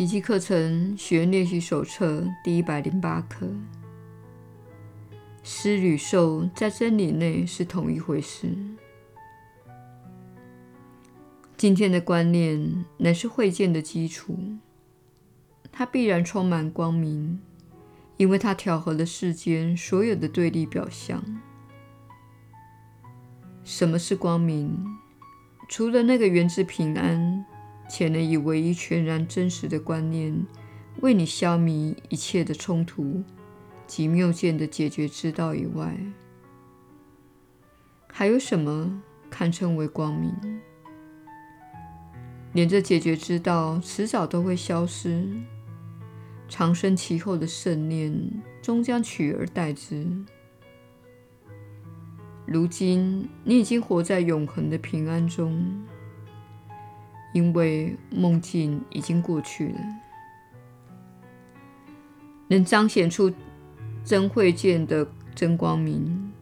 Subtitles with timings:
[0.00, 3.46] 奇迹课程学员练习手册第一百零八课：
[5.42, 8.48] 施与受在真理内是同一回事。
[11.54, 14.38] 今天的观念乃是会见的基础，
[15.70, 17.38] 它必然充满光明，
[18.16, 21.22] 因为它调和了世间所有的对立表象。
[23.64, 24.82] 什么是光明？
[25.68, 27.44] 除了那个源自平安，
[27.90, 30.46] 且能以唯一全然真实的观念
[31.00, 33.24] 为你消弭一切的冲突
[33.84, 35.98] 及谬见的解决之道以外，
[38.06, 40.32] 还有什么堪称为光明？
[42.52, 45.26] 连这解决之道迟早都会消失，
[46.48, 48.12] 长生其后的圣念
[48.62, 50.06] 终将取而代之。
[52.46, 55.84] 如今你已经活在永恒的平安中。
[57.32, 59.78] 因为梦境已经过去了，
[62.48, 63.32] 能彰显出
[64.04, 66.32] 真慧见的真光明，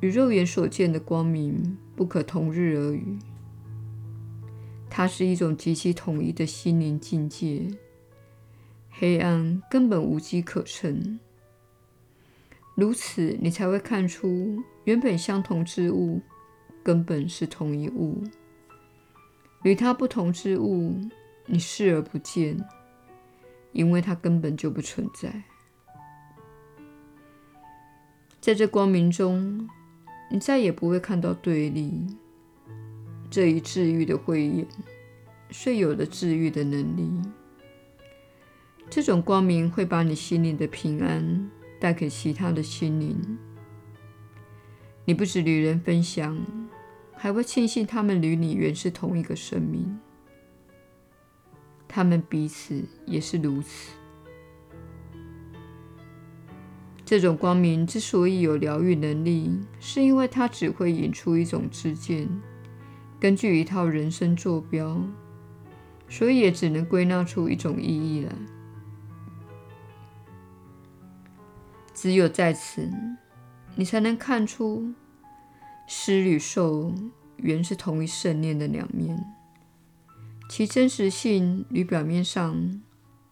[0.00, 3.18] 与肉眼所见的光明不可同日而语。
[4.90, 7.68] 它是一种极其统一的心灵境界，
[8.90, 11.20] 黑暗根本无机可乘。
[12.74, 16.20] 如此，你才会看出原本相同之物，
[16.82, 18.22] 根本是同一物。
[19.62, 21.00] 与它不同之物，
[21.46, 22.56] 你视而不见，
[23.72, 25.42] 因为它根本就不存在。
[28.40, 29.68] 在这光明中，
[30.30, 32.06] 你再也不会看到对立。
[33.28, 34.66] 这一治愈的慧眼，
[35.50, 37.10] 遂有了治愈的能力。
[38.88, 43.38] 这种光明会把你心灵的平安带给其他的心灵。
[45.04, 46.65] 你不止与人分享。
[47.16, 49.98] 还会庆幸他们与你原是同一个生命，
[51.88, 53.92] 他们彼此也是如此。
[57.04, 62.28] 这种光明之所以有疗愈能力，是因为它只会引出一种知见，
[63.18, 65.00] 根据一套人生坐标，
[66.08, 68.32] 所以也只能归纳出一种意义来。
[71.94, 72.90] 只有在此，
[73.74, 74.92] 你才能看出。
[75.86, 76.92] 施与受
[77.36, 79.24] 原是同一圣念的两面，
[80.48, 82.82] 其真实性与表面上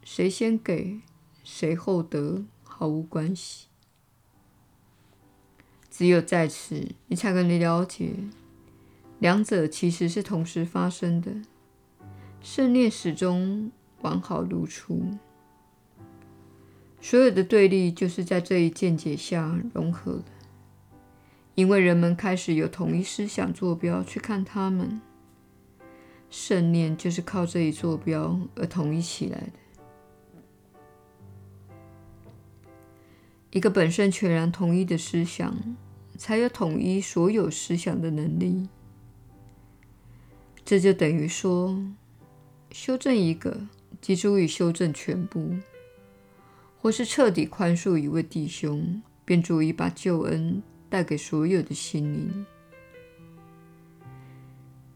[0.05, 1.01] 谁先给、
[1.43, 3.67] 谁后得毫无关系。
[5.91, 8.15] 只有在此，你才可能了解，
[9.19, 11.33] 两者其实是同时发生的。
[12.43, 13.73] 圣念始终
[14.03, 15.03] 完好如初，
[17.01, 20.25] 所有的对立就是在这一见解下融合了。
[21.55, 25.01] 因为人们开始有统一思想坐标去看他们，
[26.29, 29.53] 圣念就是靠这一坐标而统一起来的。
[33.53, 35.57] 一个本身全然统一的思想，
[36.19, 38.69] 才有统一所有思想的能力。
[40.65, 41.79] 这就等于说，
[42.73, 43.69] 修正一个，
[44.01, 45.61] 即足以修正全部；
[46.81, 50.61] 或是彻底宽恕一位弟兄，便足以把救恩。
[50.95, 52.47] 带给所有的心灵，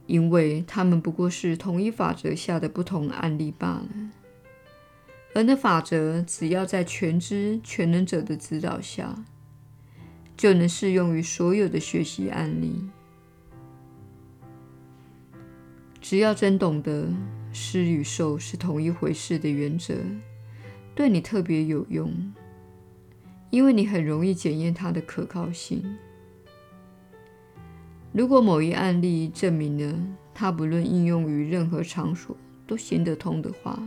[0.07, 3.89] 因为他们不过是同一法则下的不同案例罢了。
[5.35, 9.25] 而那法则只要在全知全能者的指导下，
[10.37, 12.89] 就能适用于所有的学习案例。
[16.01, 17.09] 只要真懂得
[17.53, 19.97] 施与受是同一回事的原则，
[20.95, 22.33] 对你特别有用。
[23.51, 25.97] 因为你很容易检验它的可靠性。
[28.13, 29.99] 如果某一案例证明了
[30.35, 32.37] 它不论应用于任何场所
[32.67, 33.81] 都行得通的话，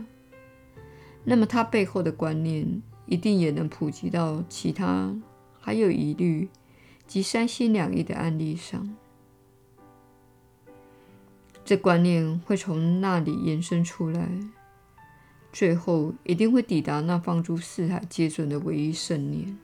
[1.24, 5.14] 那么它背后的观念一定也能普及到其他
[5.60, 6.48] 还有疑虑
[7.06, 8.96] 及三心两意的案例上。
[11.64, 14.28] 这观念会从那里延伸出来。
[15.52, 19.58] 最后一定会抵达那放诸四海皆准的唯一圣念。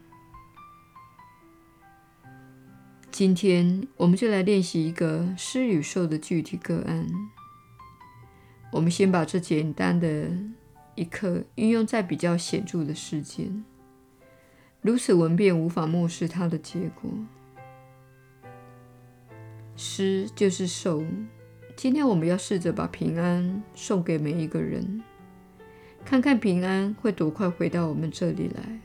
[3.10, 7.06] 今天我们就来练习一个施与受的具体个案。
[8.70, 10.30] 我们先把这简单的
[10.94, 13.64] 一课运用在比较显著的事件，
[14.82, 17.10] 如此闻便无法漠视它的结果。
[19.74, 21.02] 施就是受。
[21.74, 25.02] 今天我们要试着把平安送给每一个人。
[26.08, 28.80] 看看平安会多快回到我们这里来。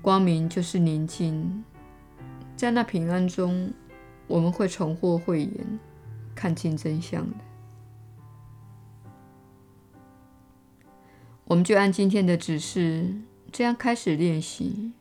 [0.00, 1.62] 光明就是宁静，
[2.56, 3.70] 在那平安中，
[4.26, 5.78] 我们会重获慧眼，
[6.34, 7.36] 看清真相的。
[11.44, 13.14] 我们就按今天的指示，
[13.52, 14.92] 这样开始练习。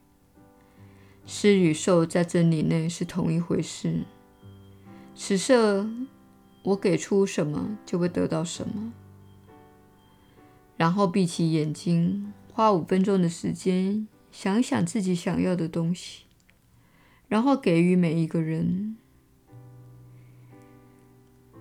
[1.26, 4.04] 施与受在真理内是同一回事。
[5.16, 5.90] 此刻，
[6.64, 8.92] 我给出什么，就会得到什么。
[10.76, 16.24] 然后闭起眼睛，花五分钟的时间，想一想自己想要的东西，
[17.28, 18.98] 然后给予每一个人。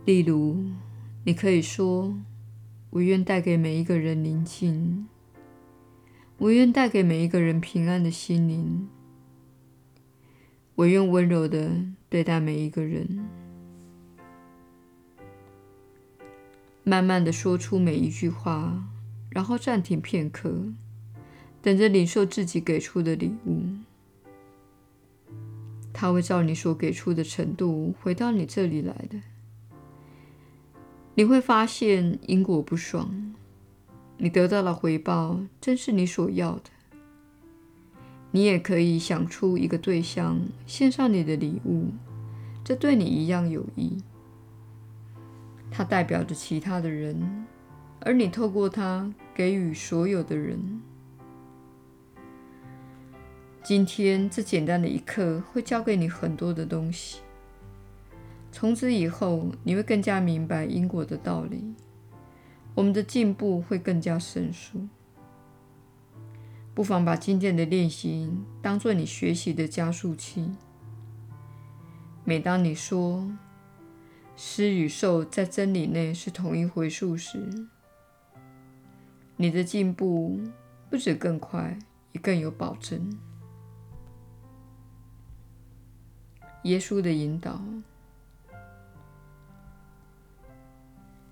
[0.05, 0.65] 例如，
[1.25, 2.17] 你可以说
[2.91, 5.07] ：“我愿带给每一个人宁静，
[6.39, 8.89] 我愿带给每一个人平安的心灵，
[10.75, 13.29] 我愿温柔地对待每一个人。”
[16.83, 18.89] 慢慢的说出每一句话，
[19.33, 20.73] 然后暂停片刻，
[21.61, 23.65] 等着领受自己给出的礼物。
[25.93, 29.21] 它会照你所给出的程度回到你这里来的。
[31.15, 33.35] 你会发现因果不爽，
[34.17, 36.71] 你得到的回报正是你所要的。
[38.31, 41.91] 你也可以想出一个对象，献上你的礼物，
[42.65, 43.99] 这对你一样有益。
[45.71, 47.47] 它代表着其他的人，
[48.01, 50.81] 而你透过它给予所有的人。
[53.63, 57.21] 今天这简单的一刻会教给你很多的东西。
[58.51, 61.75] 从此以后，你会更加明白因果的道理，
[62.75, 64.89] 我们的进步会更加神速。
[66.75, 68.31] 不妨把今天的练习
[68.61, 70.51] 当做你学习的加速器。
[72.25, 73.31] 每当你说
[74.37, 77.69] “施与受在真理内是同一回数”时，
[79.43, 80.41] 你的进步
[80.89, 81.77] 不止更快，
[82.13, 83.19] 也更有保证。
[86.63, 87.61] 耶稣的引导。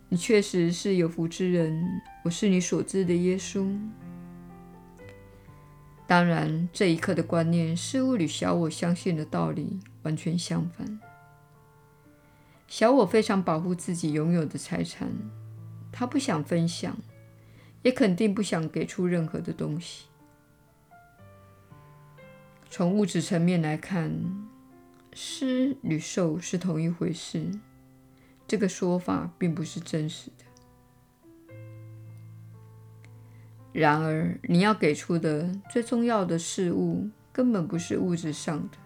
[0.09, 3.79] 你确实是有福之人，我是你所知的耶稣。
[6.09, 10.99] 当然，这一刻的观念似乎与小我相信的道理完全相反。
[12.67, 15.09] 小我非常保护自己拥有的财产，
[15.93, 16.97] 他不想分享，
[17.83, 20.07] 也肯定不想给出任何的东西。
[22.69, 24.13] 从物质层面来看，
[25.13, 27.51] 施与受是同一回事。
[28.47, 30.45] 这个说法并不是真实的。
[33.73, 38.77] 然而，你要给出的最重要的事物，根本不是物质上的。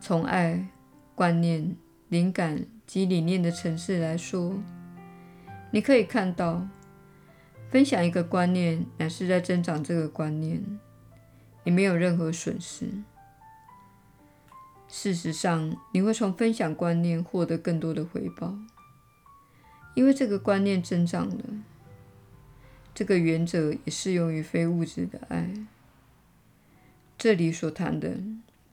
[0.00, 0.66] 从爱、
[1.14, 1.76] 观念、
[2.08, 4.54] 灵感及理念的层次来说，
[5.70, 6.66] 你可以看到，
[7.76, 10.64] 分享一个观念，乃是在增长这个观念，
[11.62, 12.88] 你没有任何损失。
[14.88, 18.56] 事实上，你会从分享观念获得更多的回报，
[19.94, 21.44] 因为这个观念增长了。
[22.94, 25.50] 这个原则也适用于非物质的爱。
[27.18, 28.16] 这里所谈的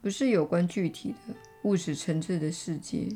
[0.02, 3.10] 不是有关具体的物质层次的世界，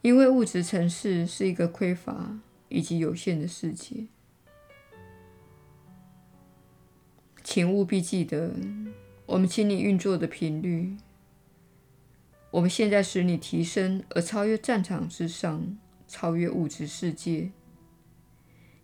[0.00, 4.08] 因为物质层次是一个匮乏以及有限的世界。
[7.54, 8.50] 请务必记得，
[9.26, 10.96] 我们请你运作的频率。
[12.50, 15.76] 我们现在使你提升，而超越战场之上，
[16.08, 17.50] 超越物质世界，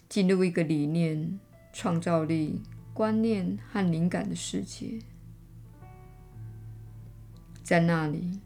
[0.06, 1.40] 进入一个理念、
[1.72, 2.60] 创造力、
[2.92, 4.98] 观念和灵感的世界。
[7.62, 8.38] 在那里，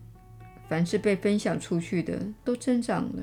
[0.69, 3.23] 凡是被分享出去的都增长了，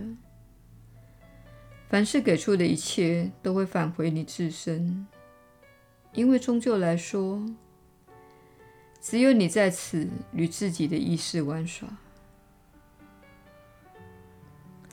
[1.87, 5.07] 凡是给出的一切都会返回你自身，
[6.13, 7.43] 因为终究来说。
[9.01, 11.87] 只有你在此与自己的意识玩耍。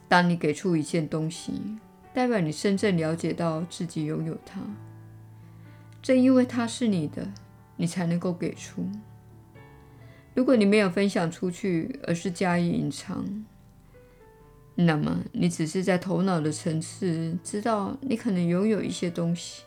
[0.07, 1.61] 当你给出一件东西，
[2.15, 4.61] 代表你真正了解到自己拥有它。
[6.01, 7.29] 正因为它是你的，
[7.77, 8.89] 你才能够给出。
[10.35, 13.45] 如果你没有分享出去，而是加以隐藏，
[14.77, 19.65] 那么你只是在头脑的层次知道你可能拥有一些东西。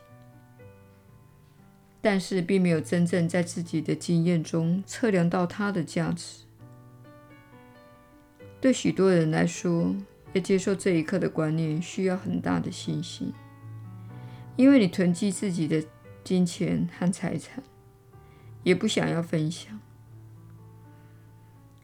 [2.01, 6.44] 但是并没有真正在自己的经验中测量到它的价值。
[8.62, 9.96] 对许多人来说，
[10.34, 13.34] 要接受这一刻的观念需要很大的信心，
[14.56, 15.84] 因为你囤积自己的
[16.24, 17.63] 金钱和财产，
[18.63, 19.79] 也不想要分享，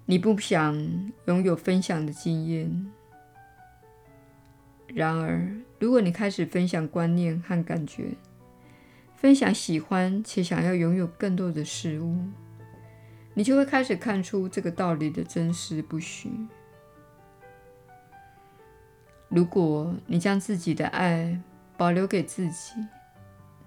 [0.06, 2.92] 你不想拥有分享的经验。
[4.94, 8.10] 然而，如果你开始分享观念和感觉，
[9.16, 12.18] 分享喜欢且想要拥有更多的事物，
[13.34, 16.30] 你就会开始看出这个道理的真实不虚。
[19.30, 21.42] 如果你将自己的爱
[21.76, 22.74] 保留给自己，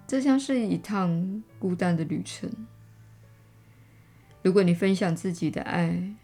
[0.07, 2.49] 这将是一趟孤单的旅程。
[4.41, 6.15] 如果你分享自己的爱，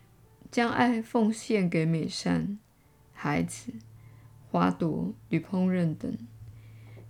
[0.50, 2.58] 将爱奉献给美善、
[3.12, 3.74] 孩子、
[4.50, 6.17] 花朵与烹饪等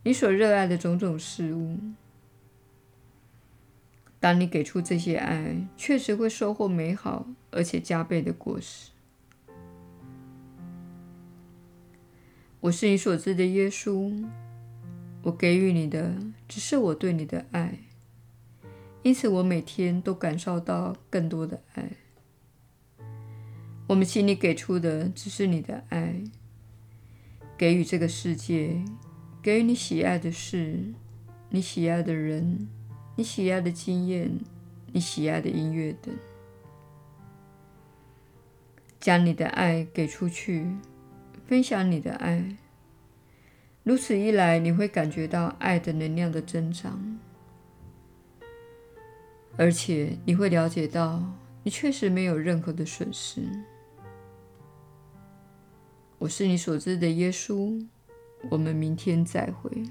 [0.03, 1.77] 你所热爱的种种事物，
[4.19, 8.91] 当你给出这些爱，确实会收获美好而且加倍的果实。
[12.61, 14.25] 我是你所知的耶稣，
[15.21, 16.15] 我给予你的
[16.47, 17.77] 只是我对你的爱，
[19.03, 21.91] 因此我每天都感受到更多的爱。
[23.87, 26.23] 我们心里给出的只是你的爱，
[27.55, 28.83] 给予这个世界，
[29.43, 30.95] 给予你喜爱的事，
[31.51, 32.67] 你喜爱的人，
[33.15, 34.39] 你喜爱的经验，
[34.91, 36.13] 你喜爱的音乐等，
[38.99, 40.75] 将你的爱给出去。
[41.47, 42.57] 分享你的爱，
[43.83, 47.19] 如此一来，你会感觉到爱的能量的增长，
[49.55, 51.23] 而且你会了解到，
[51.61, 53.43] 你确实没有任何的损失。
[56.17, 57.85] 我是你所知的耶稣，
[58.49, 59.83] 我们明天再会。